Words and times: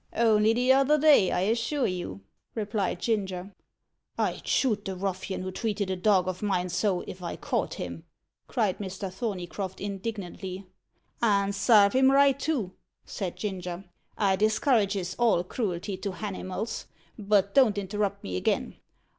"Only 0.15 0.55
t'other 0.55 0.97
day, 0.97 1.31
I 1.31 1.41
assure 1.41 1.85
you," 1.85 2.21
replied 2.55 2.99
Ginger. 3.01 3.53
"I'd 4.17 4.47
shoot 4.47 4.83
the 4.83 4.95
ruffian 4.95 5.43
who 5.43 5.51
treated 5.51 5.91
a 5.91 5.95
dog 5.95 6.27
of 6.27 6.41
mine 6.41 6.69
so, 6.69 7.01
if 7.05 7.21
I 7.21 7.35
caught 7.35 7.75
him!" 7.75 8.03
cried 8.47 8.79
Mr. 8.79 9.13
Thorneycroft 9.13 9.79
indignantly. 9.79 10.65
"And 11.21 11.53
sarve 11.53 11.93
him 11.93 12.09
right, 12.09 12.39
too," 12.39 12.71
said 13.05 13.35
Ginger. 13.35 13.85
"I 14.17 14.35
discourages 14.37 15.15
all 15.19 15.43
cruelty 15.43 15.97
to 15.97 16.13
hanimals. 16.13 16.87
But 17.19 17.53
don't 17.53 17.77
interrupt 17.77 18.23
me 18.23 18.37
again. 18.37 18.77